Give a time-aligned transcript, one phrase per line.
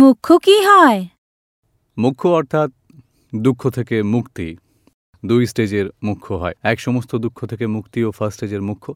[0.00, 1.00] মুখ্য কি হয়?
[1.96, 2.70] মুখ্য অর্থাৎ
[3.34, 4.56] দুঃখ থেকে মুক্তি।
[5.24, 8.94] দুই স্টেজের মুখ্য হয়। এক সমস্ত দুঃখ থেকে মুক্তি ও ফার্স্ট স্টেজের মুখ্য,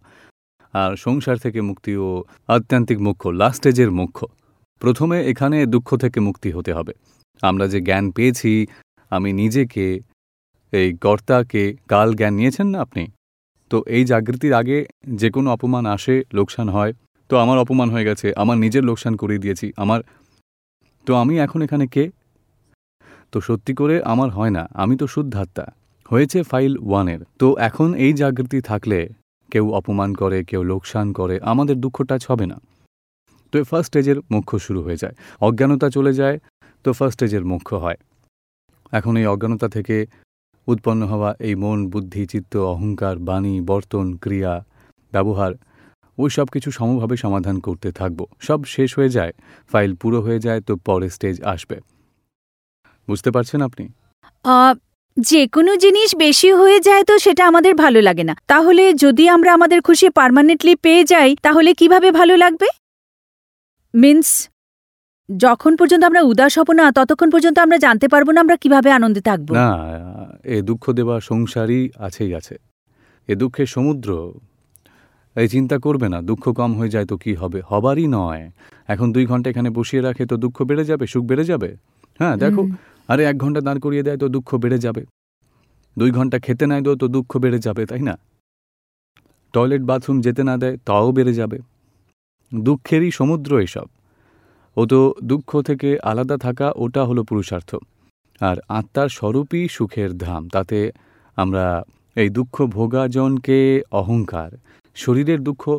[0.74, 4.26] আর সংসার থেকে মুক্তি ও আত্যান্তিক মুখ্য, লাস্ট স্টেজের মুখ্য।
[4.80, 6.92] প্রথমে এখানে দুঃখ থেকে মুক্তি হতে হবে।
[7.42, 8.66] আমরা যে জ্ঞান পেয়েছি,
[9.10, 10.00] আমি নিজেকে,
[10.72, 13.06] এই কর্তাকে কাল জ্ঞান নিয়েছেন না আপনি?
[13.70, 16.92] তো এই জাগৃতির আগে যে কোনো অপমান আসে, লোকসান হয়।
[17.28, 20.00] তো আমার অপমান হয়ে গেছে, আমার নিজের লোকসান করিয়ে দিয়েছি, আমার
[21.06, 22.04] তো আমি এখন এখানে কে?
[23.32, 25.66] তো সত্যি করে আমার হয় না, আমি তো শুদ্ধাত্মা।
[26.10, 28.98] হয়েছে ফাইল ওয়ানের। তো এখন এই জাগৃতি থাকলে
[29.52, 32.56] কেউ অপমান করে, কেউ লোকসান করে, আমাদের দুঃখ টাচ হবে না।
[33.52, 36.36] তো ফার্স্ট স্টেজের মুখ্য শুরু হয়ে যায়। অজ্ঞানতা চলে যায়,
[36.84, 37.98] তো ফার্স্ট স্টেজের মুখ্য হয়।
[38.92, 39.96] এখন এই অজ্ঞানতা থেকে
[40.68, 44.54] উৎপন্ন হওয়া এই মন, বুদ্ধি, চিত্ত, অহংকার, বাণী, বর্তন, ক্রিয়া,
[45.12, 45.52] ব্যবহার
[46.18, 49.32] ওই সব কিছু সমভাবে সমাধান করতে থাকব। সব শেষ হয়ে যায়
[49.72, 51.76] ফাইল পুরো হয়ে যায় তো পরের স্টেজ আসবে।
[53.08, 53.84] বুঝতে পারছেন আপনি?
[55.16, 59.50] যে কোনো জিনিস বেশি হয়ে যায় তো সেটা আমাদের ভালো লাগে না। তাহলে যদি আমরা
[59.54, 62.68] আমাদের খুশি পার্মানেন্টলি পেয়ে যাই তাহলে কীভাবে ভালো লাগবে?
[63.94, 64.48] মিন্স
[65.36, 69.20] যখন পর্যন্ত আমরা উদাস হব না ততক্ষণ পর্যন্ত আমরা জানতে পারব না আমরা কীভাবে আনন্দে
[69.20, 69.70] থাকব। না
[70.44, 72.54] এ দুঃখ দেওয়া সংসারই আছেই আছে।
[73.28, 74.08] এ দুঃখের সমুদ্র
[75.36, 77.58] এই চিন্তা করবে না দুঃখ কম হয়ে যায় তো কি হবে?
[77.70, 78.44] হবারই নয়।
[78.88, 81.70] এখন দুই ঘণ্টা এখানে বসিয়ে রাখে তো দুঃখ বেড়ে যাবে সুখ বেড়ে যাবে?
[82.20, 82.62] হ্যাঁ দেখো
[83.08, 85.02] আরে এক ঘণ্টা দাঁড় করিয়ে দেয় তো দুঃখ বেড়ে যাবে।
[85.96, 88.14] দুই ঘণ্টা খেতে নাই দেয় তো দুঃখ বেড়ে যাবে তাই না?
[89.54, 91.58] টয়লেট বাথরুম যেতে না দেয় তাও বেড়ে যাবে।
[92.52, 93.88] দুঃখেরই সমুদ্র এসব।
[94.76, 97.70] ও তো দুঃখ থেকে আলাদা থাকা ওটা হলো পুরুষার্থ।
[98.40, 100.78] আর আত্মার স্বরূপই সুখের ধাম তাতে
[101.36, 101.66] আমরা
[102.16, 103.58] এই দুঃখ ভোগাজনকে
[103.90, 104.50] অহংকার।
[104.96, 105.78] শরীরের দুঃখ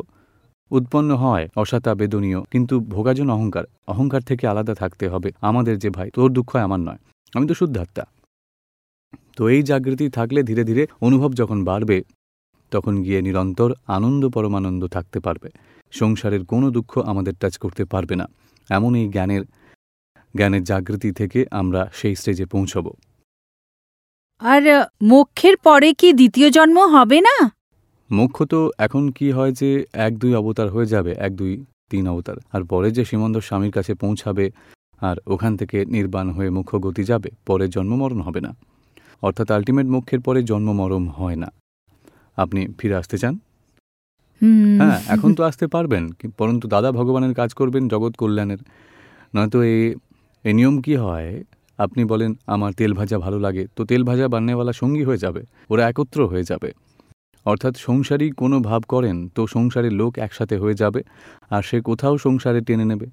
[0.70, 6.10] উৎপন্ন হয় অসাতা, বেদনীয়, কিন্তু ভোগাজন অহংকার। অহংকার থেকে আলাদা থাকতে হবে। আমাদের যে ভাই,
[6.10, 6.98] তোর দুঃখ আমার নয়।
[7.34, 8.04] আমি তো শুদ্ধাত্মা।
[9.36, 12.02] তো এই জাগৃতি থাকলে ধীরে ধীরে অনুভব যখন বাড়বে,
[12.70, 15.48] তখন গিয়ে নিরন্তর আনন্দ, পরমানন্দ থাকতে পারবে।
[15.90, 18.28] সংসারের কোনো দুঃখ আমাদের টাচ করতে পারবে না।
[18.70, 19.42] এমন এই জ্ঞানের
[20.36, 22.92] জ্ঞানের জাগৃতি থেকে আমরা সেই স্টেজে পৌঁছব।
[24.38, 24.62] আর,
[25.02, 27.57] মোক্ষের পরে কি দ্বিতীয় জন্ম হবে না?
[28.10, 31.52] মুখ্য তো এখন কি হয় যে এক দুই অবতার হয়ে যাবে এক দুই
[31.90, 34.46] তিন অবতার। আর পরে যে সীমন্ত স্বামীর কাছে পৌঁছাবে
[35.00, 38.50] আর ওখান থেকে নির্বাণ হয়ে মুখ্য গতি যাবে পরে জন্মমরণ হবে না।
[39.22, 41.48] অর্থাৎ আলটিমেট মুখ্যের পরে জন্মমরণ হয় না।
[42.36, 43.34] আপনি ফিরে আসতে চান?
[44.80, 46.04] হ্যাঁ এখন তো আসতে পারবেন
[46.38, 48.60] পরন্তু দাদা ভগবানের কাজ করবেন জগৎ কল্যাণের।
[49.34, 49.94] নয়তো এই
[50.44, 51.28] এ নিয়ম কি হয়?
[51.78, 55.82] আপনি বলেন আমার তেল ভাজা ভালো লাগে। তো তেল ভাজা বান্নেওয়ালা সঙ্গী হয়ে যাবে ওরা
[55.90, 56.70] একত্র হয়ে যাবে।
[57.48, 61.00] অর্থাৎ সংসারী কোনো ভাব করেন তো সংসারের লোক একসাথে হয়ে যাবে
[61.50, 63.06] আর সে কোথাও সংসারে টেনে নেবে।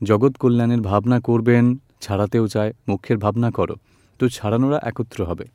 [0.00, 1.64] জগৎ কল্যাণের ভাবনা করবেন
[2.00, 3.74] ছাড়াতেও চায় মুখ্যের ভাবনা করো
[4.20, 5.46] তো ছাড়ানোরা একত্র হবে।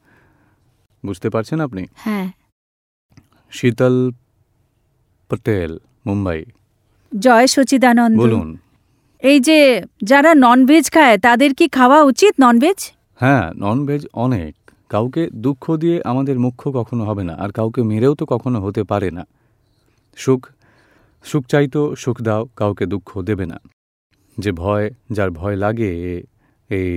[1.03, 1.83] বুঝতে পারছেন আপনি?
[1.95, 2.27] হ্যাঁ।
[3.51, 3.95] শীতল
[5.29, 5.72] পটেল
[6.05, 6.39] মুম্বাই।
[7.11, 8.47] জয় সচিদানন্দ। বলুন।
[9.23, 9.59] এই যে
[10.03, 12.79] যারা ননভেজ খায় তাদের কি খাওয়া উচিত ননভেজ
[13.22, 14.53] হ্যাঁ ননভেজ অনেক।
[14.94, 19.09] কাউকে দুঃখ দিয়ে আমাদের মুখ্য কখনো হবে না, আর কাউকে মেরেও তো কখনো হতে পারে
[19.18, 19.24] না।
[20.18, 20.41] সুখ
[21.25, 23.57] সুখ চাইতো সুখ দাও, কাউকে দুঃখ দেবে না।
[24.38, 24.85] যে ভয়,
[25.16, 25.90] যার ভয় লাগে
[26.69, 26.91] এই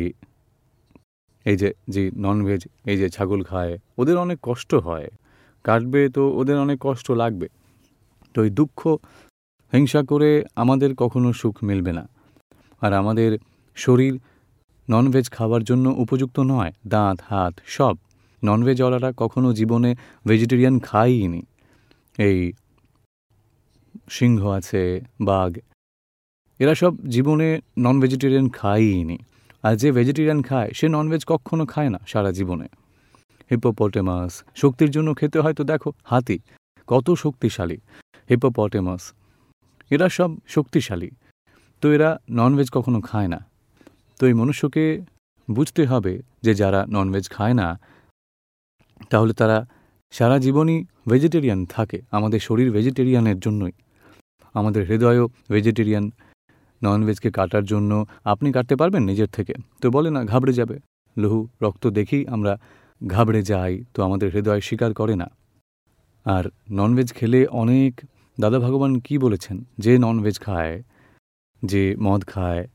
[1.47, 5.09] এই যে যে ননভেজ এই যে ছাগল খায়, ওদের অনেক কষ্ট হয়।
[5.65, 7.49] কাটবে তো ওদের অনেক কষ্ট লাগবে।
[8.35, 8.81] তো এই দুঃখ,
[9.73, 10.31] হিংসা করে
[10.63, 12.05] আমাদের কখনো সুখ মিলবে না।
[12.83, 13.31] আর আমাদের
[13.77, 14.15] শরীর
[14.91, 17.97] ননভেজ খাওয়ার জন্য উপযুক্ত নয়, দাঁত, হাত, সব।
[18.45, 19.95] ননভেজওয়ালারা কখনো জীবনে
[20.27, 21.43] ভেজিটেরিয়ান খায়ইনি
[22.19, 22.53] এই
[24.11, 25.59] সিংহ আছে, বাঘ,
[26.59, 29.19] এরা সব জীবনে নন ভেজিটেরিয়ান খায়ইনি
[29.63, 32.67] আর যে ভেজিটেরিয়ান খায়, সে ননভেজ কখনো খায় না সারা জীবনে।
[33.51, 36.39] হিপোপটেমাস শক্তির জন্য খেতে হয়তো দেখো, হাতি,
[36.87, 37.77] কত শক্তিশালী।
[38.31, 39.13] হিপোপটেমাস
[39.91, 41.11] এরা সব শক্তিশালী।
[41.81, 43.54] তো এরা ননভেজ কখনো খায় না।
[44.19, 45.03] তো এই মনুষ্যকে
[45.51, 47.81] বুঝতে হবে যে যারা ননভেজ খায় না,
[49.11, 49.67] তাহলে তারা
[50.11, 53.73] সারা জীবনই ভেজিটেরিয়ান থাকে, আমাদের শরীর ভেজিটেরিয়ানের জন্যই।
[54.55, 56.11] আমাদের হৃদয়ও ভেজিটেরিয়ান
[56.83, 60.79] ননভেজকে কাটার জন্য আপনি কাটতে পারবেন নিজের থেকে। তো বলে না, ঘাবড়ে যাবে।
[61.19, 62.59] লহু, রক্ত দেখি আমরা
[63.07, 65.31] ঘাবড়ে যাই, তো আমাদের হৃদয় স্বীকার করে না।
[66.25, 68.01] আর ননভেজ খেলে অনেক,
[68.41, 69.65] দাদা ভগবান কি বলেছেন?
[69.79, 70.83] যে ননভেজ খায়,
[71.63, 72.67] যে মদ খায়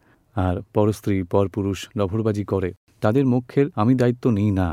[0.45, 2.69] আর পরস্ত্রী পরপুরুষ লভরবাজি করে।
[3.01, 4.69] তাদের মুখের আমি দায়িত্ব নিই না।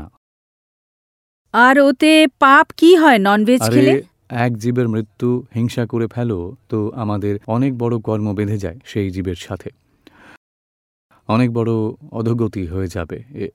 [1.53, 3.95] আর ওতে পাপ কি হয় ননভেজ খেলে?
[4.29, 9.39] এক জীবের মৃত্যু হিংসা করে ফেলো তো আমাদের অনেক বড় কর্ম বেঁধে যায় সেই জীবের
[9.39, 9.69] সাথে।
[11.29, 11.71] অনেক বড়
[12.11, 13.47] অধোগতি হয়ে যাবে। এ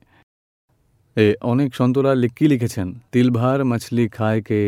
[1.17, 2.89] এ অনেক সন্তরা কি লিখেছেন?
[3.13, 4.61] তিলভার মাছলি খায় কে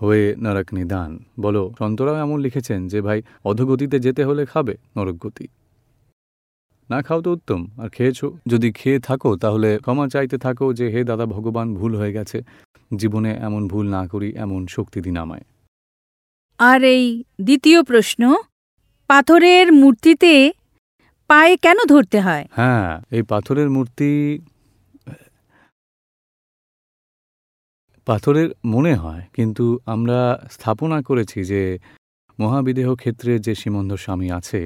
[0.00, 1.10] হয়ে নরক নিদান।
[1.40, 5.46] বলো সন্তরাও এমন লিখেছেন যে ভাই অধোগতিতে যেতে হলে খাবে নরকগতি
[6.90, 8.26] না খাও তো উত্তম। আর খেয়েছো?
[8.46, 12.38] যদি খেয়ে থাকো তাহলে ক্ষমা চাইতে থাকো যে হে দাদা ভগবান ভুল হয়ে গেছে।
[12.96, 15.44] জীবনে এমন ভুল না করি এমন শক্তি দিন আমায়।
[16.60, 17.04] আর এই
[17.44, 18.22] দ্বিতীয় প্রশ্ন
[19.10, 20.32] পাথরের মূর্তিতে
[21.30, 22.44] পায়ে কেন ধরতে হয়?
[22.50, 24.10] হ্যাঁ এই পাথরের মূর্তি
[28.06, 30.18] পাথরের মনে হয় কিন্তু আমরা
[30.50, 31.62] স্থাপনা করেছি যে
[32.38, 34.60] মহাবিদেহ ক্ষেত্রে যে সীমন্ধর স্বামী আছে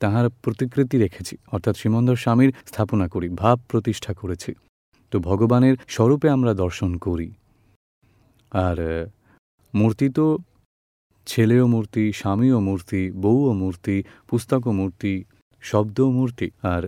[0.00, 4.52] তাহার প্রতিকৃতি রেখেছি, অর্থাৎ সীমন্ধর স্বামীর স্থাপনা করি, ভাব প্রতিষ্ঠা করেছি।
[5.10, 7.28] তো ভগবানের স্বরূপে আমরা দর্শন করি।
[8.52, 8.78] আর
[9.74, 10.26] মূর্তি তো
[11.26, 13.96] ছেলেও মূর্তি, স্বামীও মূর্তি, বউও মূর্তি,
[14.28, 15.14] পুস্তকও মূর্তি,
[15.62, 16.82] শব্দও মূর্তি, আর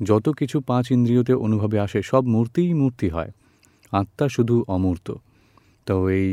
[0.00, 3.30] যত কিছু পাঁচ ইন্দ্রিয়তে অনুভবে আসে, সব মূর্তিই মূর্তি হয়।
[3.92, 5.08] আত্মা শুধু অমূর্ত।
[5.86, 6.28] তো এই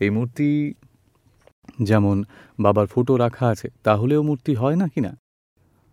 [0.00, 0.48] এই মূর্তি
[1.82, 2.16] যেমন
[2.60, 5.12] বাবার ফটো রাখা আছে, তাহলেও মূর্তি হয় না কি না?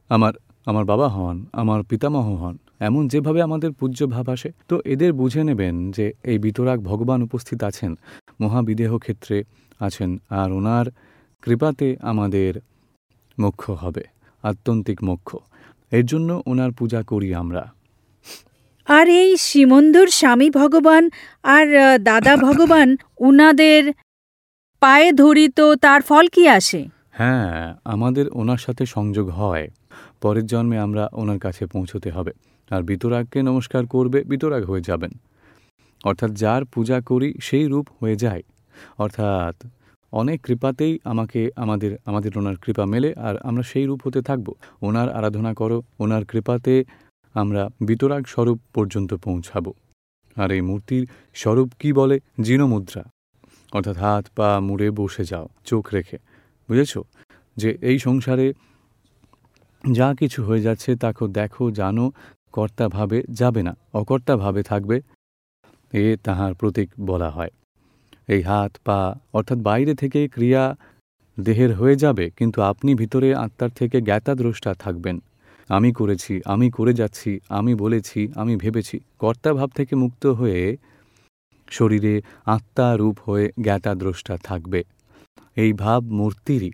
[0.09, 0.33] আমার
[0.65, 5.43] আমার বাবা হন আমার পিতামহ হন এমন যেভাবে আমাদের পূজ্য ভাব আসে তো এদের বুঝে
[5.43, 7.95] নেবেন যে এই বিতরাগ ভগবান উপস্থিত আছেন
[8.41, 9.43] মহাবিদেহ ক্ষেত্রে
[9.79, 10.85] আছেন আর ওনার
[11.43, 12.51] কৃপাতে আমাদের
[13.39, 14.03] মোক্ষ হবে
[14.43, 15.29] আত্যন্তিক মোক্ষ।
[15.91, 17.63] এর জন্য ওনার পূজা করি আমরা।
[18.87, 21.09] আর এই শ্রীমন্ধুর স্বামী ভগবান
[21.43, 21.65] আর
[21.99, 23.93] দাদা ভগবান উনাদের
[24.81, 26.81] পায়ে ধরি তো তার ফল কি আসে?
[27.11, 29.67] হ্যাঁ আমাদের ওনার সাথে সংযোগ হয়।
[30.25, 32.31] পরের জন্মে আমরা ওনার কাছে পৌঁছতে হবে।
[32.71, 35.11] আর বিতরাগকে নমস্কার করবে বিতরাগ হয়ে যাবেন।
[36.03, 38.43] অর্থাৎ যার পূজা করি সেই রূপ হয়ে যায়।
[38.97, 39.67] অর্থাৎ
[40.11, 45.09] অনেক কৃপাতেই আমাকে আমাদের আমাদের ওনার কৃপা মেলে আর আমরা সেই রূপ হতে থাকব। ওনার
[45.09, 46.83] আরাধনা করো, ওনার কৃপাতে
[47.33, 49.73] আমরা বিতরাগ স্বরূপ পর্যন্ত পৌঁছাবো।
[50.35, 52.19] আর এই মূর্তির স্বরূপ কি বলে?
[52.41, 53.03] জিনমুদ্রা।
[53.73, 56.17] অর্থাৎ হাত পা মুড়ে বসে যাও, চোখ রেখে।
[56.69, 56.97] বুঝেছ?
[57.57, 58.53] যে এই সংসারে
[59.93, 62.11] যা কিছু হয়ে যাচ্ছে তাকে দেখো, জানো
[62.53, 65.01] কর্তাভাবে যাবে না অকর্তাভাবে থাকবে,
[65.93, 67.49] এ তাহার প্রতীক বলা হয়।
[68.29, 70.75] এই হাত, পা, অর্থাৎ বাইরে থেকে ক্রিয়া
[71.39, 75.19] দেহের হয়ে যাবে, কিন্তু আপনি ভিতরে আত্মার থেকে জ্ঞাতাদ্রষ্টা থাকবেন।
[75.69, 80.77] আমি করেছি, আমি করে যাচ্ছি, আমি বলেছি, আমি ভেবেছি। কর্তাভাব থেকে মুক্ত হয়ে
[81.71, 84.83] শরীরে আত্মা রূপ হয়ে জ্ঞাতাদ্রষ্টা থাকবে।
[85.57, 86.71] এই ভাব মূর্তিরই।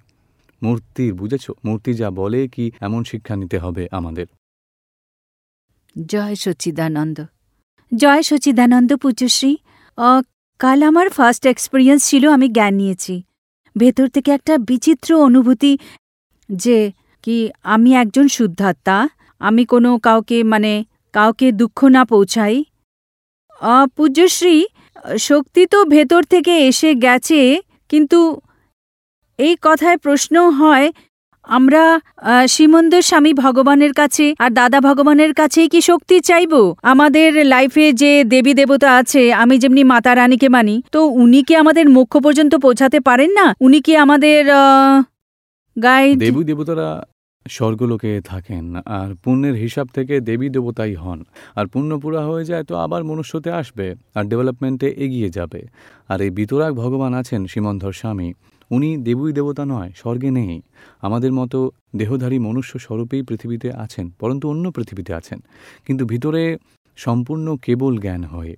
[0.62, 1.46] মূর্তির বুঝেছ?
[1.66, 4.28] মূর্তি যা বলে কি এমন শিক্ষা নিতে হবে আমাদের।
[5.96, 7.18] জয় সচিদানন্দ।
[7.92, 9.54] জয় সচিদানন্দ পুজশ্রী
[9.98, 10.20] আহ,
[10.60, 13.16] কাল আমার ফার্স্ট এক্সপিরিয়েন্স ছিল আমি জ্ঞান নিয়েছি।
[13.76, 15.74] ভেতর থেকে একটা বিচিত্র অনুভূতি
[16.50, 16.78] যে
[17.24, 18.98] কি আমি একজন শুদ্ধাত্মা
[19.42, 20.74] আমি কোনো কাউকে মানে
[21.14, 22.56] কাউকে দুঃখ না পৌঁছাই।
[23.96, 24.58] পূজ্যশ্রী
[25.20, 27.42] শক্তি তো ভেতর থেকে এসে গেছে
[27.90, 28.20] কিন্তু
[29.42, 30.88] এই কথায় প্রশ্ন হয়
[31.48, 31.84] আমরা
[32.24, 36.54] আহ, শ্রীমন্দ স্বামী ভগবানের কাছে আর দাদা ভগবানের কাছেই কি শক্তি চাইব?
[36.84, 41.86] আমাদের লাইফে যে দেবী দেবতা আছে আমি যেমনি মাতা রানীকে মানি তো উনি কি আমাদের
[41.90, 43.48] মোক্ষ পর্যন্ত পৌঁছাতে পারেন না?
[43.60, 44.42] উনি কি আমাদের
[45.76, 46.90] গাইড দেবী দেবতারা
[47.46, 48.66] স্বর্গলোকে থাকেন
[48.98, 51.20] আর পুণ্যের হিসাব থেকে দেবী দেবতাই হন।
[51.56, 55.62] আর পুণ্য পুরা হয়ে যায় তো আবার মনুষ্যতে আসবে আর ডেভেলপমেন্টে এগিয়ে যাবে।
[56.10, 58.30] আর এই বিতরাগ ভগবান আছেন সীমন্ধর স্বামী।
[58.72, 60.62] উনি দেবী দেবতা নয়, স্বর্গে নেই।
[61.02, 65.40] আমাদের মতো দেহধারী মনুষ্য স্বরূপেই পৃথিবীতে আছেন, পরন্তু অন্য পৃথিবীতে আছেন।
[65.86, 66.58] কিন্তু ভিতরে
[66.96, 68.56] সম্পূর্ণ কেবল জ্ঞান হয়ে।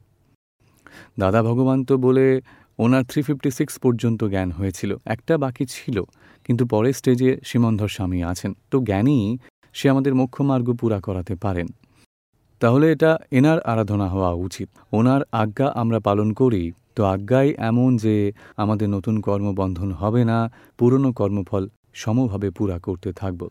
[1.19, 2.41] দাদা ভগবান তো বলে,
[2.79, 6.03] ওনার থ্রি ফিফটি সিক্স পর্যন্ত জ্ঞান হয়েছিল। একটা বাকি ছিল,
[6.43, 9.37] কিন্তু পরের স্টেজে সীমন্ধর স্বামী আছেন। তো জ্ঞানী
[9.73, 11.67] সে আমাদের মোক্ষ মার্গ পুরা করাতে পারেন।
[12.59, 18.15] তাহলে এটা এনার আরাধনা হওয়া উচিত। ওনার আজ্ঞা আমরা পালন করি তো আজ্ঞাই এমন যে
[18.57, 23.41] আমাদের নতুন কর্মবন্ধন হবে না, পুরনো কর্মফল সমভাবে পুরা করতে থাকব।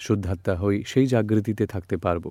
[0.00, 2.24] শুদ্ধাত্মা হই সেই জাগৃতিতে থাকতে পারব।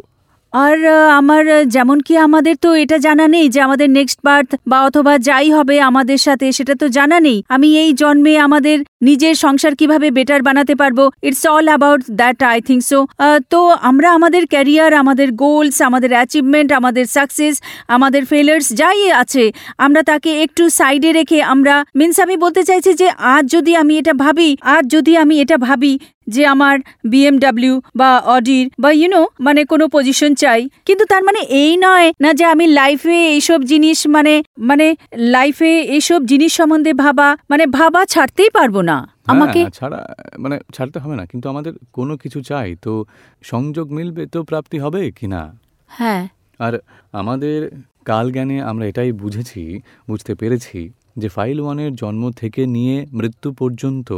[0.54, 0.78] আর
[1.20, 5.48] আমার যেমন কি আমাদের তো এটা জানা নেই যে আমাদের নেক্সট বার্থ বা অথবা যাই
[5.52, 8.78] হবে আমাদের সাথে, সেটা তো জানা নেই। আমি এই জন্মে আমাদের
[9.10, 11.00] নিজের সংসার কীভাবে বেটার বানাতে পারব?
[11.28, 13.00] It's all about that I think so
[13.54, 17.56] তো আমরা আমাদের ক্যারিয়ার আমাদের গোলস আমাদের অ্যাচিভমেন্ট আমাদের সাকসেস
[17.96, 19.44] আমাদের ফেলার্স যাই আছে,
[19.86, 24.14] আমরা তাকে একটু সাইডে রেখে আমরা মিন্স আমি বলতে চাইছি যে আজ যদি আমি এটা
[24.24, 25.94] ভাবি, আজ যদি আমি এটা ভাবি
[26.36, 26.76] যে আমার
[27.12, 32.30] বিএমডাব্লিউ বা অডির বা ইউনো মানে কোনো পজিশন চাই, কিন্তু তার মানে এই নয় না
[32.40, 34.34] যে আমি লাইফে এইসব জিনিস মানে
[34.70, 34.88] মানে
[35.36, 40.00] লাইফে এইসব জিনিস সম্বন্ধে ভাবা মানে ভাবা ছাড়তেই পারব না। না। আমাকে হ্যাঁ, ছাড়া
[40.40, 42.94] মানে ছাড়তে হবে না কিন্তু আমাদের কোনো কিছু চাই তো
[43.44, 45.42] সংযোগ মিলবে তো প্রাপ্তি হবে কি না?
[45.90, 46.24] হ্যাঁ।
[46.60, 46.74] আর
[47.12, 47.60] আমাদের
[48.06, 49.62] কাল জ্ঞানে আমরা এটাই বুঝেছি
[50.08, 50.80] বুঝতে পেরেছি
[51.18, 54.10] যে ফাইল ওয়ানের জন্ম থেকে নিয়ে মৃত্যু পর্যন্ত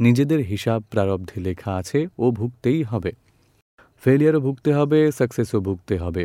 [0.00, 3.12] নিজেদের হিসাব প্রারব্ধে লেখা আছে ও ভুগতেই হবে।
[4.02, 6.24] ফেলিয়ারও ভুগতে হবে সাকসেসও ভুগতে হবে।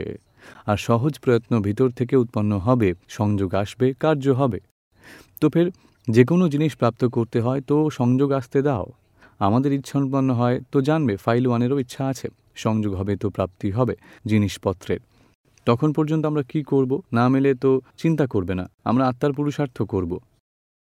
[0.68, 4.60] আর সহজ প্রয়ত্ন ভিতর থেকে উৎপন্ন হবে সংযোগ আসবে কার্য হবে।
[5.42, 5.68] তো ফের
[6.08, 8.86] যে কোনো জিনিস প্রাপ্ত করতে হয়, তো সংযোগ আসতে দাও।
[9.40, 13.96] আমাদের ইচ্ছা উৎপন্ন হয়, তো জানবে, ফাইল ওয়ানেরও ইচ্ছা আছে। সংযোগ হবে, তো প্রাপ্তি হবে,
[14.26, 15.00] জিনিসপত্রের।
[15.66, 17.02] তখন পর্যন্ত আমরা কি করব?
[17.14, 20.20] না মেলে তো চিন্তা করবে না। আমরা আত্মার পুরুষার্থ করব।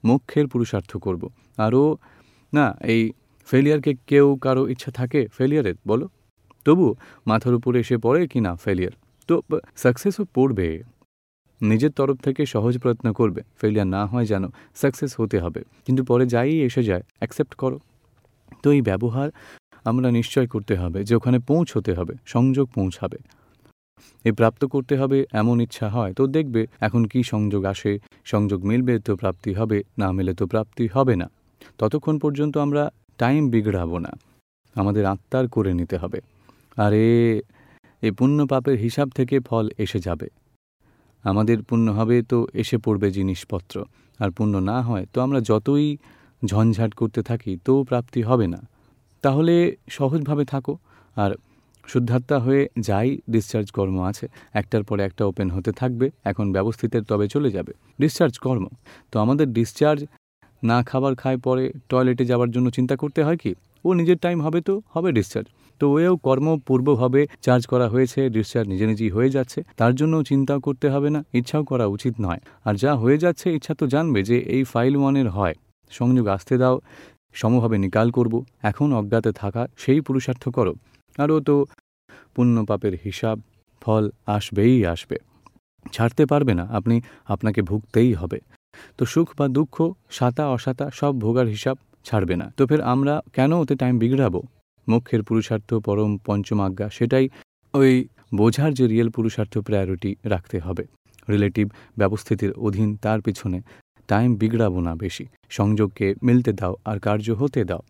[0.04, 1.98] মুখ্যের পুরুষার্থ করব। আরও,
[2.54, 3.12] না, এই
[3.46, 6.10] ফেলিয়ারকে কেউ কারও ইচ্ছা থাকে ফেলিয়ারের বলো।
[6.66, 6.96] তবু,
[7.28, 8.92] মাথার উপরে এসে পড়ে কি না, ফেলিয়ার?
[9.28, 9.42] তো
[9.76, 10.84] সাকসেসও পড়বে।
[11.62, 14.44] নিজের তরফ থেকে সহজ প্রয়ত্ন করবে ফেলিয়ার না হয় যেন
[14.82, 17.78] সাকসেস হতে হবে। কিন্তু পরে যাই এসে যায় অ্যাকসেপ্ট করো।
[18.64, 19.28] তো এই ব্যবহার
[19.90, 23.20] আমরা নিশ্চয় করতে হবে, যে ওখানে পৌঁছতে হবে, সংযোগ পৌঁছাবে।
[24.26, 27.92] এ প্রাপ্ত করতে হবে এমন ইচ্ছা হয়, তো দেখবে এখন কি সংযোগ আসে,
[28.32, 31.28] সংযোগ মিলবে তো প্রাপ্তি হবে, না মিলে তো প্রাপ্তি হবে না।
[31.80, 32.84] ততক্ষণ পর্যন্ত আমরা
[33.22, 34.12] টাইম বিগড়াবো না,
[34.76, 36.20] আমাদের আত্মার করে নিতে হবে।
[36.86, 37.06] আরে,
[38.04, 40.28] এ পুণ্য পাপের হিসাব থেকে ফল এসে যাবে।
[41.26, 43.86] আমাদের পুণ্য হবে তো এসে পড়বে জিনিসপত্র।
[44.20, 45.98] আর পুণ্য না হয় তো আমরা যতই
[46.46, 48.62] ঝঞ্ঝাট করতে থাকি তো প্রাপ্তি হবে না।
[49.24, 50.78] তাহলে সহজভাবে থাকো।
[51.16, 51.32] আর
[51.88, 57.28] শুদ্ধাত্মা হয়ে যাই ডিসচার্জ কর্ম আছে। একটার পরে একটা ওপেন হতে থাকবে। এখন ব্যবস্থিতের তবে
[57.28, 58.66] চলে যাবে। ডিসচার্জ কর্ম।
[59.12, 60.06] তো আমাদের ডিসচার্জ
[60.64, 63.56] না খাবার খায় পরে টয়লেটে যাওয়ার জন্য চিন্তা করতে হয় কি?
[63.86, 65.48] ও নিজের টাইম হবে তো, হবে ডিসচার্জ
[65.82, 70.60] তো ওয়েও কর্ম পূর্বভাবে চার্জ করা হয়েছে ডিসচার্জ নিজে নিজেই হয়ে যাচ্ছে, তার জন্য চিন্তাও
[70.68, 74.38] করতে হবে না, ইচ্ছাও করা উচিত নয়। আর যা হয়ে যাচ্ছে, ইচ্ছা তো জানবে যে
[74.56, 75.56] এই ফাইল ওয়ানের হয়।
[75.92, 76.76] সংযোগ আসতে দাও,
[77.34, 78.34] সমভাবে নিকাল করব,
[78.70, 80.74] এখন অজ্ঞাতে থাকা, সেই পুরুষার্থ করো
[81.18, 81.56] আরও তো
[82.36, 83.38] পুণ্য পাপের হিসাব,
[83.82, 85.18] ফল আসবেই আসবে।
[85.94, 86.96] ছাড়তে পারবে না, আপনি
[87.34, 88.40] আপনাকে ভুগতেই হবে।
[88.98, 89.76] তো সুখ বা দুঃখ,
[90.10, 94.42] সাতা অসাতা, সব ভোগার হিসাব ছাড়বে না। তো ফের আমরা কেন ওতে টাইম বিগড়াবো?
[94.88, 97.30] মুখ্যের পুরুষার্থ, পরম পঞ্চম আজ্ঞা, সেটাই
[97.74, 100.84] ওই বোঝার যে রিয়েল পুরুষার্থ প্রায়োরিটি রাখতে হবে।
[101.30, 103.62] রিলেটিভ ব্যবস্থিতির অধীন তার পিছনে
[104.08, 107.82] টাইম বিগড়াবো না বেশি। সংযোগকে মিলতে দাও আর কার্য হতে দাও।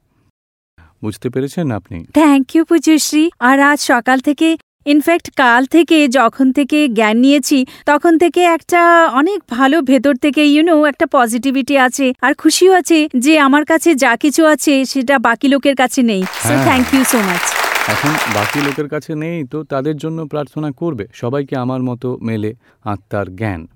[1.04, 2.06] বুঝতে পেরেছেন আপনি?
[2.14, 8.18] থ্যাংক ইউ পুজুশ্রী আর আজ সকাল থেকে ইনফ্যাক্ট কাল থেকে যখন থেকে জ্ঞান নিয়েছি তখন
[8.18, 8.82] থেকে একটা
[9.13, 14.15] অনেক ভালো ভেতর থেকে ইউনো একটা পজিটিভিটি আছে। আর খুশিও আছে যে আমার কাছে যা
[14.15, 16.54] কিছু আছে সেটা বাকি লোকের কাছে নেই। So.
[16.63, 17.44] Thank you so much
[17.88, 23.36] এখন বাকি লোকের কাছে নেই তো তাদের জন্য প্রার্থনা করবে। সবাইকে আমার মতো মেলে আত্মার
[23.36, 23.68] জ্ঞান।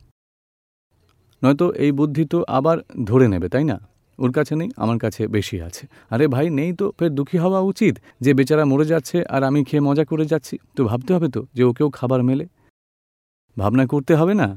[1.44, 3.78] নয়তো এই বুদ্ধি তো আবার ধরে নেবে তাই না?
[4.24, 5.84] ওর কাছে নেই আমার কাছে বেশি আছে।
[6.14, 9.84] আরে ভাই নেই তো ফের দুঃখী হওয়া উচিত যে বেচারা মরে যাচ্ছে আর আমি খেয়ে
[9.88, 12.46] মজা করে যাচ্ছি। তো ভাবতে হবে তো যে ওকেও খাবার মেলে।
[13.58, 14.48] ভাবনা করতে হবে না?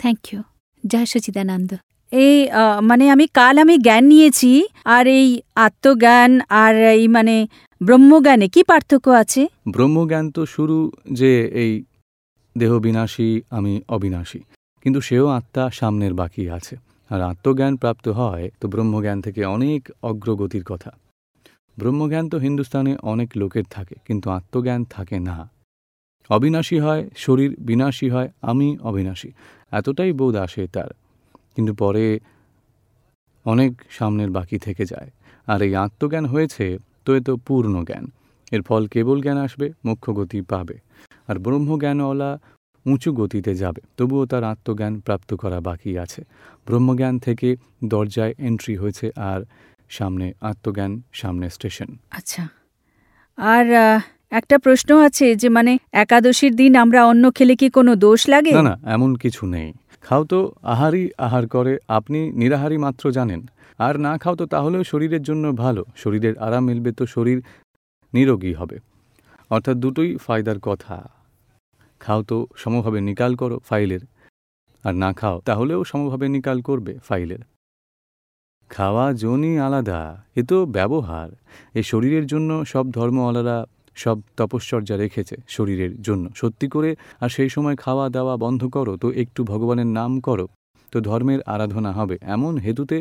[0.00, 0.40] থ্যাংক ইউ
[0.84, 1.70] জয় সচিদানন্দ
[2.12, 2.34] এই
[2.82, 4.50] মানে আমি কাল আমি জ্ঞান নিয়েছি
[4.86, 5.28] আর এই
[5.66, 6.30] আত্মজ্ঞান
[6.62, 7.36] আর এই মানে
[7.80, 9.42] ব্রহ্মজ্ঞানে কি পার্থক্য আছে?
[9.68, 10.78] ব্রহ্মজ্ঞান তো শুরু
[11.12, 11.30] যে
[11.62, 11.72] এই
[12.56, 14.40] দেহ বিনাশী আমি অবিনাশী।
[14.84, 16.74] কিন্তু সেও আত্মা সামনের বাকি আছে।
[17.12, 20.90] আর আত্মজ্ঞান প্রাপ্ত হয় তো ব্রহ্মজ্ঞান থেকে অনেক অগ্রগতির কথা।
[21.78, 25.38] ব্রহ্মজ্ঞান তো হিন্দুস্তানে অনেক লোকের থাকে, কিন্তু আত্মজ্ঞান থাকে না।
[26.30, 29.30] অবিনাশী হয়, শরীর বিনাশী হয়, আমি অবিনাশী।
[29.72, 30.90] এতটাই বোধ আসে তার,
[31.54, 32.04] কিন্তু পরে
[33.46, 35.10] অনেক সামনের বাকি থেকে যায়।
[35.46, 36.64] আর এই আত্মজ্ঞান হয়েছে
[37.04, 38.04] তো এ তো পূর্ণ জ্ঞান
[38.52, 40.76] এর ফল কেবল জ্ঞান আসবে মুখ্য গতি পাবে।
[41.28, 42.30] আর ব্রহ্মজ্ঞানওয়ালা
[42.86, 46.24] উঁচু গতিতে যাবে তবুও তার আত্মজ্ঞান প্রাপ্ত করা বাকি আছে।
[46.66, 49.40] ব্রহ্মজ্ঞান থেকে দরজায় এন্ট্রি হয়েছে আর
[49.88, 52.48] সামনে আত্মজ্ঞান সামনে স্টেশন আচ্ছা।
[53.38, 53.66] আর
[54.30, 58.52] একটা প্রশ্ন আছে যে মানে একাদশীর দিন আমরা অন্য খেলে কি কোনো দোষ লাগে?
[58.52, 59.72] না না এমন কিছু নেই।
[60.02, 63.46] খাও তো আহারই আহার করে আপনি নিরাহারই মাত্র জানেন।
[63.78, 67.38] আর না খাও তো তাহলেও শরীরের জন্য ভালো শরীরের আরাম মিলবে তো শরীর
[68.12, 68.76] নিরোগী হবে।
[69.50, 70.96] অর্থাৎ দুটোই ফায়দার কথা।
[72.04, 74.02] খাও তো সমভাবে নিকাল করো ফাইলের।
[74.84, 77.42] আর না খাও তাহলেও সমভাবে নিকাল করবে ফাইলের।
[78.70, 80.00] খাওয়া জনই আলাদা
[80.36, 81.28] এ তো ব্যবহার।
[81.74, 83.58] এই শরীরের জন্য সব ধর্মওয়ালারা
[83.96, 86.90] সব তপশ্চর্যা রেখেছে শরীরের জন্য। সত্যি করে
[87.20, 90.46] আর সেই সময় খাওয়া দাওয়া বন্ধ করো তো একটু ভগবানের নাম করো
[90.92, 92.96] তো ধর্মের আরাধনা হবে এমন হেতুতে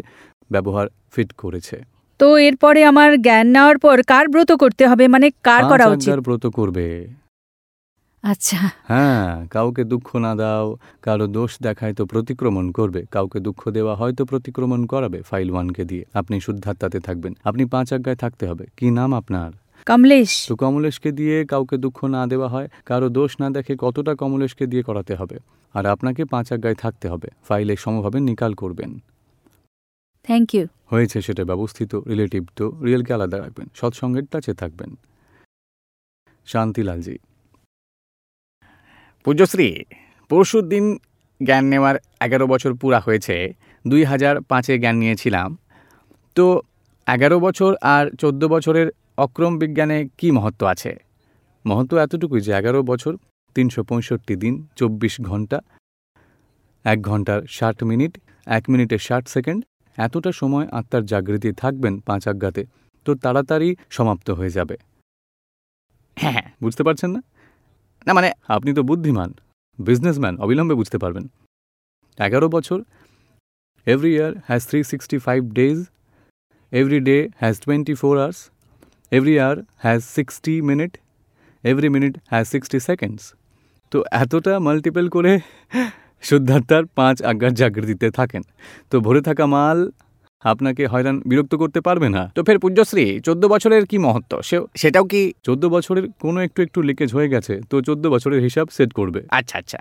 [0.52, 1.78] ব্যবহার ফিট করেছে।
[2.20, 5.06] তো এরপরে আমার জ্ঞান নেওয়ার পর কার ব্রত করতে হবে?
[5.08, 6.14] মানে কার করা উচিত?
[6.20, 6.86] ব্রত করবে।
[8.24, 13.96] আচ্ছা। হ্যাঁ কাউকে দুঃখ না দাও কারও দোষ দেখায় তো প্রতিক্রমণ করবে। কাউকে দুঃখ দেওয়া
[13.96, 18.92] হয়তো প্রতিক্রমণ করাবে ফাইল ওয়ানকে দিয়ে। আপনি শুদ্ধাত্মাতে থাকবেন। আপনি পাঁচ আজ্ঞায় থাকতে হবে। কি
[18.92, 19.52] নাম আপনার?
[19.88, 24.68] কমলেশ। তো কমলেশকে দিয়ে কাউকে দুঃখ না দেওয়া হয় কারও দোষ না দেখে কতটা কমলেশকে
[24.68, 25.38] দিয়ে করাতে হবে?
[25.76, 28.92] আর আপনাকে পাঁচ আজ্ঞায় থাকতে হবে। ফাইলে সমভাবে নিকাল করবেন।
[30.24, 30.66] Thank you.
[30.86, 34.96] হয়েছে সেটা ব্যবস্থিত রিলেটিভ তো রিয়েলকে আলাদা রাখবেন সৎসঙ্গের টাচে থাকবেন।
[36.48, 37.16] শান্তিলালজি।
[39.26, 39.68] পূজ্যশ্রী,
[40.30, 40.86] পরশুর দিন
[41.42, 43.36] জ্ঞান নেওয়ার এগারো বছর পুরা হয়েছে,
[43.86, 45.50] দুই হাজার পাঁচে জ্ঞান নিয়েছিলাম।
[46.36, 46.46] তো
[47.08, 48.88] এগারো বছর আর চোদ্দ বছরের
[49.18, 50.92] অক্রম বিজ্ঞানে কি মহত্ব আছে?
[51.66, 53.14] মহত্ব এতটুকুই যে এগারো বছর,
[53.56, 55.58] তিনশো পঁয়ষট্টি দিন, চব্বিশ ঘণ্টা,
[56.86, 58.14] এক ঘণ্টার ষাট মিনিট,
[58.48, 59.60] এক মিনিটে ষাট সেকেন্ড,
[59.98, 62.64] এতটা সময় আত্মার জাগৃতি থাকবেন পাঁচ আজ্ঞাতে
[63.06, 64.76] তো তাড়াতাড়ি সমাপ্ত হয়ে যাবে।
[66.18, 67.22] হ্যাঁ হ্যাঁ বুঝতে পারছেন না?
[68.08, 69.30] না মানে আপনি তো বুদ্ধিমান
[69.80, 71.26] বিজনেসম্যান অবিলম্বে বুঝতে পারবেন।
[72.18, 72.80] এগারো বছর
[73.88, 75.78] every year has three sixty five days
[76.72, 78.38] every day has twenty four hours
[79.12, 80.92] every year has sixty minute
[81.64, 83.24] every minute has sixty seconds
[83.92, 85.32] তো এতটা মাল্টিপল করে
[86.30, 88.44] শুদ্ধাত্মার পাঁচ আজ্ঞার জাগৃতিতে থাকেন।
[88.92, 89.80] তো ভরে থাকা মাল
[90.46, 94.32] আপনাকে হয়রান বিরক্ত করতে পারবে না। তো ফের পূজ্যশ্রী চোদ্দ বছরের কি মহত্ব?
[94.50, 98.66] সে সেটাও কি চোদ্দ বছরের কোনো একটু একটু লিকেজ হয়ে গেছে তো চোদ্দ বছরের হিসাব
[98.70, 99.80] সেট করবে। আচ্ছা আচ্ছা।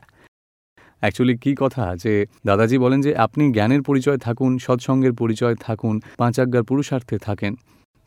[1.03, 2.13] অ্যাকচুয়ালি কি কথা যে
[2.47, 7.53] দাদাজি বলেন যে আপনি জ্ঞানের পরিচয় থাকুন সৎসঙ্গের পরিচয় থাকুন পাঁচ আজ্ঞার পুরুষার্থে থাকেন।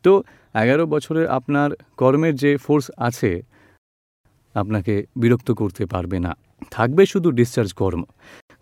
[0.05, 0.13] তো
[0.55, 3.31] এগারো বছরের আপনার কর্মের যে ফোর্স আছে
[4.55, 6.31] আপনাকে বিরক্ত করতে পারবে না।
[6.72, 8.03] থাকবে শুধু ডিসচার্জ কর্ম।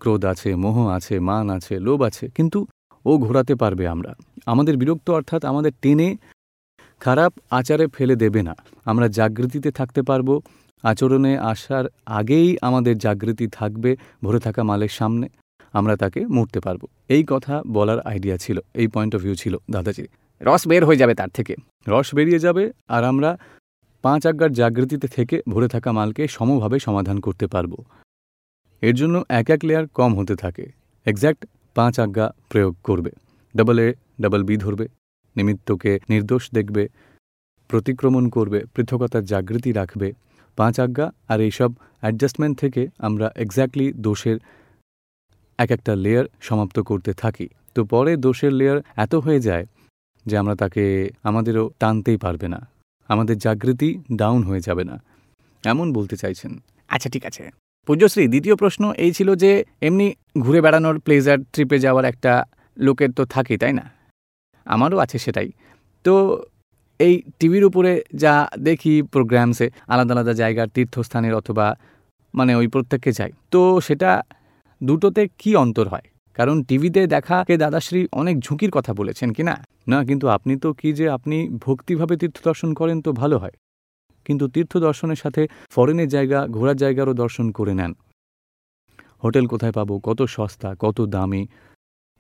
[0.02, 2.60] ক্রোধ আছে মোহ আছে মান আছে লোভ আছে কিন্তু
[3.06, 4.16] ও ঘোরাতে পারবে আমরা।
[4.46, 6.18] আমাদের বিরক্ত অর্থাৎ আমাদের টেনে
[7.00, 8.56] খারাপ আচারে ফেলে দেবে না।
[8.86, 10.42] আমরা জাগৃতিতে থাকতে পারব।
[10.84, 15.30] আচরণে আসার আগেই আমাদের জাগৃতি থাকবে ভরে থাকা মালের সামনে।
[15.74, 20.06] আমরা তাকে মুড়তে পারব। এই কথা বলার আইডিয়া ছিল। এই পয়েন্ট অফ ভিউ ছিল দাদাজি।
[20.42, 21.56] রস বের হয়ে যাবে তার থেকে।
[21.88, 23.38] রস বেরিয়ে যাবে আর আমরা
[24.02, 27.84] পাঁচ আজ্ঞার জাগৃতিতে থেকে ভরে থাকা মালকে সমভাবে সমাধান করতে পারব।
[28.82, 30.72] এর জন্য এক এক লেয়ার কম হতে থাকে।
[31.06, 33.12] এক্স্যাক্ট পাঁচ আজ্ঞা প্রয়োগ করবে।
[33.58, 34.88] ডাবল এ ডাবল বি ধরবে।
[35.36, 36.88] নিমিত্তকে নির্দোষ দেখবে।
[37.68, 40.14] প্রতিক্রমণ করবে। পৃথকতার জাগৃতি রাখবে।
[40.56, 44.38] পাঁচ আজ্ঞা আর এইসব অ্যাডজাস্টমেন্ট থেকে আমরা এক্স্যাক্টলি দোষের
[45.58, 49.66] এক একটা লেয়ার সমাপ্ত করতে থাকি। তো পরে দোষের লেয়ার এত হয়ে যায়
[50.26, 52.68] যে আমরা তাকে আমাদেরও টানতেই পারবে না।
[53.08, 55.02] আমাদের জাগৃতি ডাউন হয়ে যাবে না।
[55.66, 57.52] এমন বলতে চাইছেন। আচ্ছা ঠিক আছে।
[57.88, 59.52] পূজ্যশ্রী দ্বিতীয় প্রশ্ন এই ছিল যে
[59.88, 60.08] এমনি
[60.44, 62.34] ঘুরে বেড়ানোর প্লেজার ট্রিপে যাওয়ার একটা
[62.78, 63.86] লোকের তো থাকেই, তাই না?
[64.66, 65.50] আমারও আছে সেটাই।
[66.06, 66.14] তো
[67.00, 67.92] এই টিভির উপরে
[68.24, 68.34] যা
[68.68, 71.68] দেখি প্রোগ্রামসে আলাদা আলাদা জায়গার তীর্থস্থানের অথবা
[72.34, 74.10] মানে ওই প্রত্যেককে যাই, তো সেটা
[74.82, 76.06] দুটোতে কি অন্তর হয়?
[76.38, 79.56] কারণ টিভিতে দেখাকে দাদাশ্রী অনেক ঝুঁকির কথা বলেছেন, কি না?
[79.92, 83.56] না, কিন্তু আপনি তো কি যে আপনি ভক্তিভাবে তীর্থ দর্শন করেন তো ভালো হয়।
[84.26, 85.42] কিন্তু তীর্থ দর্শনের সাথে
[85.74, 87.94] ফরেনের জায়গা, ঘোরার জায়গারও দর্শন করে নেন।
[89.24, 89.94] হোটেল কোথায় পাবো?
[90.00, 90.70] কত সস্তা?
[90.80, 91.44] কত দামি?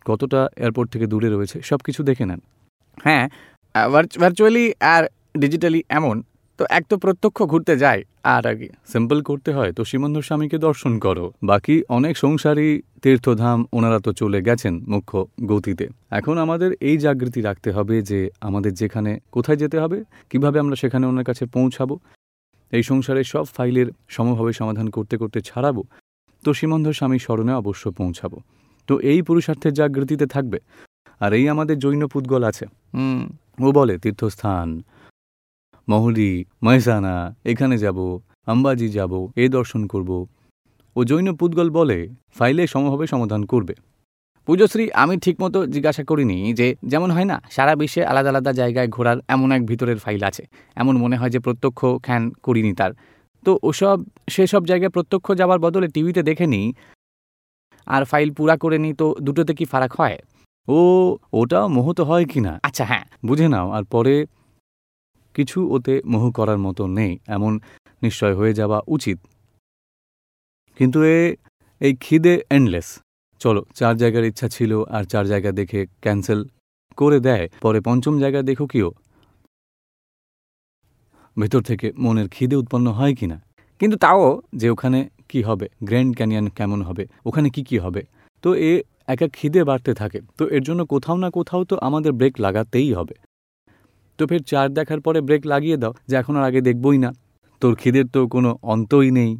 [0.05, 1.57] কতটা এয়ারপোর্ট থেকে দূরে রয়েছে?
[1.61, 2.41] সব কিছু দেখে নেন।
[3.03, 3.25] হ্যাঁ
[4.19, 5.03] ভার্চুয়ালি আর
[5.37, 6.15] ডিজিটালি এমন
[6.59, 10.99] তো এক তো প্রত্যক্ষ ঘুরতে যায় আর আগে। সিম্পল করতে হয়। তো সীমন্ধর স্বামীকে দর্শন
[10.99, 17.41] করো। বাকি অনেক সংসারী তীর্থধাম ওনারা তো চলে গেছেন মুখ্য গতিতে। এখন আমাদের এই জাগৃতি
[17.41, 21.99] রাখতে হবে যে আমাদের যেখানে কোথায় যেতে হবে কীভাবে আমরা সেখানে ওনার কাছে পৌঁছাবো
[22.71, 25.83] এই সংসারের সব ফাইলের সমভাবে সমাধান করতে করতে ছাড়াবো
[26.43, 28.37] তো সীমন্ধর স্বামীর স্মরণে অবশ্য পৌঁছাবো।
[28.87, 30.59] তো এই পুরুষার্থের জাগৃতিতে থাকবে।
[31.19, 33.21] আর এই আমাদের জৈন পুদ্গল আছে। হুম।
[33.59, 34.67] ও বলে তীর্থস্থান
[35.91, 36.31] মহুরি
[36.63, 37.13] মহেসানা
[37.45, 37.97] এখানে যাব
[38.47, 40.11] আম্বাজি যাব এ দর্শন করব।
[40.95, 41.99] ও জৈন পুদ্গল বলে
[42.37, 43.73] ফাইলে সমভাবে সমাধান করবে।
[44.47, 49.17] পূজশ্রী আমি ঠিকমতো জিজ্ঞাসা করিনি যে যেমন হয় না সারা বিশ্বে আলাদা আলাদা জায়গায় ঘোরার
[49.27, 50.43] এমন এক ভিতরের ফাইল আছে।
[50.75, 52.91] এমন মনে হয় যে প্রত্যক্ষ খ্যান করিনি তার।
[53.43, 53.97] তো ওসব
[54.29, 56.65] সেসব জায়গায় প্রত্যক্ষ যাওয়ার বদলে টিভিতে দেখে নিই।
[57.87, 60.17] আর ফাইল পুরা করে নিই তো দুটোতে কি ফারাক হয়?
[60.67, 60.79] ও
[61.33, 64.15] ওটা মোহ তো হয় কি না আচ্ছা হ্যাঁ। বুঝে নাও আর পরে
[65.35, 67.53] কিছু ওতে মোহ করার মতো নেই, এমন
[68.01, 69.17] নিশ্চয় হয়ে যাওয়া উচিত।
[70.77, 71.19] কিন্তু এ,
[71.81, 72.87] এই খিদে এন্ডলেস
[73.41, 76.39] চলো, চার জায়গার ইচ্ছা ছিল আর চার জায়গা দেখে ক্যান্সেল
[76.97, 78.89] করে দেয়, পরে পঞ্চম জায়গা দেখো কিও।
[81.37, 83.37] ভেতর থেকে মনের খিদে উৎপন্ন হয় কি না
[83.81, 85.65] কিন্তু তাও, যে ওখানে কি হবে?
[85.83, 87.03] গ্র্যান্ড ক্যানিয়ন কেমন হবে?
[87.25, 88.01] ওখানে কি কি হবে?
[88.43, 88.71] তো এ,
[89.07, 93.15] একা খিদে বাড়তে থাকে। তো এর জন্য কোথাও না কোথাও তো আমাদের ব্রেক লাগাতেই হবে।
[94.21, 97.09] তো ফের চার দেখার পরে ব্রেক লাগিয়ে দাও যে এখন আর আগে দেখবই না।
[97.61, 99.31] তোর খিদের তো কোনো অন্তই নেই।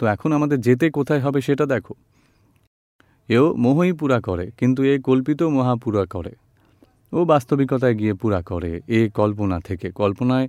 [0.00, 1.94] তো এখন আমাদের যেতে কোথায় হবে সেটা দেখো।
[3.28, 6.32] এও মোহই পুরা করে কিন্তু এ কল্পিত মহা পুরা করে।
[7.12, 10.46] ও বাস্তবিকতায় গিয়ে পুরা করে এ কল্পনা থেকে। কল্পনায়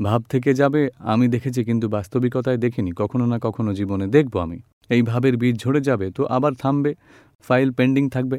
[0.00, 4.58] ভাব থেকে যাবে আমি দেখেছি কিন্তু বাস্তবিকতায় দেখিনি। কখনো না কখনো জীবনে দেখব আমি।
[4.90, 6.94] এই ভাবের বীজ ঝরে যাবে তো আবার থামবে
[7.42, 8.38] ফাইল পেন্ডিং থাকবে।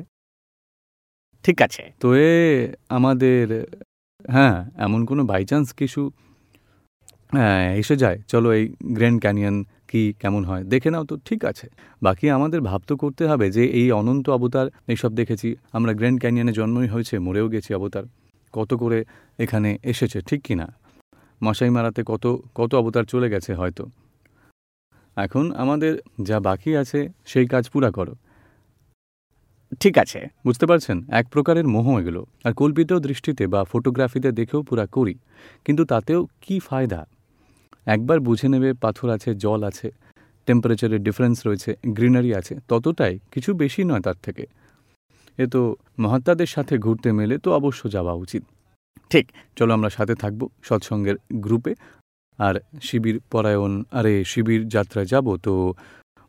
[1.45, 2.31] ঠিক আছে। তো এ
[2.89, 3.45] আমাদের
[4.29, 6.12] হ্যাঁ এমন কোনো বাই চান্স কিছু?
[7.31, 10.63] হ্যাঁ এসে যায়। চলো এই গ্র্যান্ড ক্যানিয়ন কি কেমন হয়?
[10.63, 11.67] দেখে নাও তো, ঠিক আছে।
[12.01, 16.51] বাকি আমাদের ভাব তো করতে হবে যে এই অনন্ত অবতার, এইসব দেখেছি। আমরা গ্র্যান্ড ক্যানিয়নে
[16.51, 18.03] জন্মই হয়েছে, মরেও গেছি অবতার।
[18.53, 19.05] কত করে
[19.39, 20.67] এখানে এসেছে, ঠিক কি না?
[21.43, 23.89] মশাই মারাতে কত কত অবতার চলে গেছে হয়তো।
[25.17, 28.15] এখন আমাদের যা বাকি আছে, সেই কাজ পুরা করো।
[29.79, 31.05] ঠিক আছে। বুঝতে পারছেন?
[31.09, 35.15] এক প্রকারের মোহ এগুলো। আর কল্পিত দৃষ্টিতে বা ফটোগ্রাফিতে দেখেও পুরা করি।
[35.65, 37.07] কিন্তু তাতেও কি ফায়দা?
[37.86, 39.91] একবার বুঝে নেবে পাথর আছে, জল আছে
[40.45, 44.45] টেম্পারেচারের ডিফারেন্স রয়েছে গ্রিনারি আছে, ততটাই, কিছু বেশি নয় তার থেকে।
[45.38, 48.43] এ তো মহাত্মাদের সাথে ঘুরতে মেলে তো অবশ্য যাওয়া উচিত।
[49.09, 51.75] ঠিক। চলো আমরা সাথে থাকব সৎসঙ্গের গ্রুপে।
[52.38, 55.73] আর শিবির পরায়ণ, আরে শিবির যাত্রায় যাব তো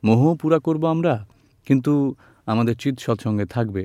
[0.04, 1.26] মোহ পুরা করব আমরা।
[1.64, 2.14] কিন্তু
[2.46, 3.84] আমাদের চিৎ সৎসঙ্গে থাকবে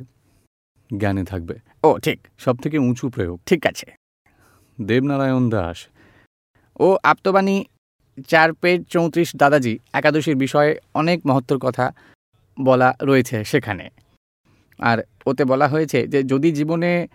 [1.00, 3.86] জ্ঞানে থাকবে। ও ঠিক। সব থেকে উঁচু প্রয়োগ। ঠিক আছে।
[4.82, 5.88] দেবনারায়ণ দাস।
[6.80, 7.65] ও আপ্তবাণী
[8.28, 11.91] চার পেজ চৌত্রিশ দাদাজি একাদশীর বিষয়ে অনেক মহত্তর কথা
[12.60, 13.89] বলা রয়েছে সেখানে।
[14.80, 17.08] আর ওতে বলা হয়েছে যে যদি জীবনে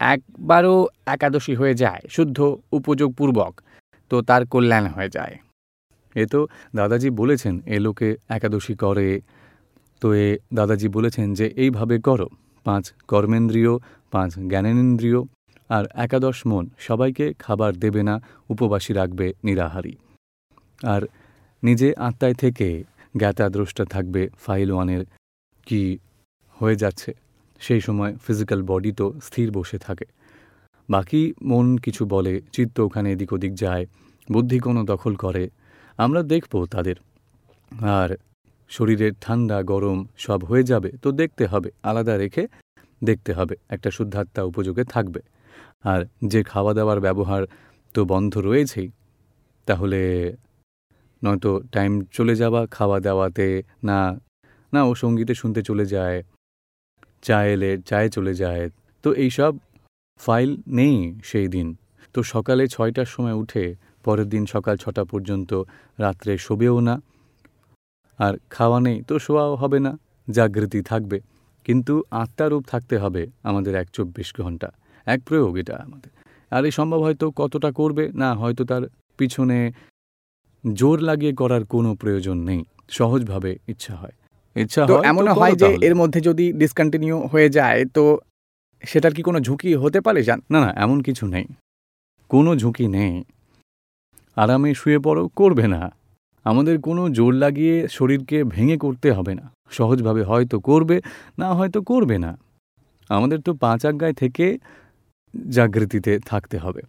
[0.00, 3.60] একবারও একাদশী হয়ে যায় শুদ্ধ উপযোগপূর্বক
[4.10, 5.36] তো তার কল্যাণ হয়ে যায়।
[6.14, 9.20] এ তো দাদাজি বলেছেন এ লোকে একাদশী করে
[10.02, 12.28] তো এ দাদাজি বলেছেন যে এইভাবে করো
[12.66, 13.72] পাঁচ কর্মেন্দ্রিয়,
[14.12, 15.20] পাঁচ জ্ঞানেন্দ্রিয়,
[15.70, 18.14] আর একাদশ মন সবাইকে খাবার দেবে না,
[18.50, 19.94] উপবাসী রাখবে নিরাহারি।
[20.82, 21.02] আর
[21.62, 22.84] নিজে আত্মায় থেকে
[23.16, 25.02] জ্ঞাতা দ্রষ্টা থাকবে ফাইল ওয়ানের
[25.66, 25.82] কি
[26.56, 27.10] হয়ে যাচ্ছে,
[27.60, 30.06] সেই সময় ফিজিক্যাল বডি তো স্থির বসে থাকে।
[30.88, 33.84] বাকি মন কিছু বলে, চিত্ত ওখানে এদিক ওদিক যায়,
[34.28, 35.44] বুদ্ধি কোনো দখল করে,
[35.98, 36.96] আমরা দেখব তাদের।
[37.98, 38.10] আর
[38.70, 42.44] শরীরের ঠান্ডা, গরম সব হয়ে যাবে তো দেখতে হবে, আলাদা রেখে
[43.02, 45.20] দেখতে হবে, একটা শুদ্ধাত্মা উপযোগে থাকবে।
[45.92, 46.00] আর
[46.32, 47.42] যে খাওয়া দাওয়ার ব্যবহার
[47.94, 48.88] তো বন্ধ রয়েছেই,
[49.68, 50.00] তাহলে
[51.22, 53.46] নয়তো টাইম চলে যাওয়া খাওয়া দাওয়াতে
[53.88, 54.00] না
[54.72, 56.18] না ও সঙ্গীতে শুনতে চলে যায়,
[57.22, 58.64] চা এলে চায়ে চলে যায়,
[59.04, 59.52] তো এইসব
[60.20, 60.96] ফাইল নেই
[61.30, 61.68] সেই দিন।
[62.14, 63.64] তো সকালে ছয়টার সময় উঠে
[64.04, 65.50] পরের দিন সকাল ছটা পর্যন্ত
[65.98, 66.94] রাত্রে শোবেও না
[68.18, 69.98] আর খাওয়া নেই তো শোয়াও হবে না
[70.30, 71.20] জাগৃতি থাকবে।
[71.64, 74.68] কিন্তু আত্মারূপ থাকতে হবে আমাদের এক চব্বিশ ঘণ্টা
[75.06, 76.10] এক প্রয়োগ এটা আমাদের।
[76.50, 78.82] আর এই সম্ভব হয়তো কতটা করবে না হয়তো তার
[79.18, 79.72] পিছনে
[80.74, 84.12] জোর লাগিয়ে করার কোনো প্রয়োজন নেই সহজভাবে ইচ্ছা হয়।
[84.56, 88.18] ইচ্ছা হয় করো হয় যে এর মধ্যে যদি ডিসকন্টিনিউ হয়ে যায় তো
[88.84, 90.40] সেটার কি কোনো ঝুঁকি হতে পারে জান?
[90.50, 91.46] না না এমন কিছু নেই।
[92.28, 93.24] কোনো ঝুঁকি নেই।
[94.36, 95.80] আরামে শুয়ে পড়ো করবে না।
[96.50, 100.96] আমাদের কোনো জোর লাগিয়ে শরীরকে ভেঙে করতে হবে না। সহজভাবে হয়তো করবে
[101.38, 102.30] না হয়তো করবে না।
[103.10, 104.46] আমাদের তো পাঁচ আজ্ঞায় থেকে
[105.50, 106.82] জাগৃতিতে থাকতে হবে।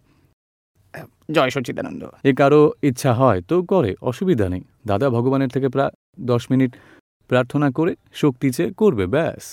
[1.36, 5.92] জয় সচ্চিদানন্দ। এ কারও ইচ্ছা হয় তো করে অসুবিধা নেই। দাদা ভগবানের থেকে প্রায়
[6.30, 6.70] দশ মিনিট
[7.30, 9.44] প্রার্থনা করে শক্তি চেয়ে করবে ব্যাস।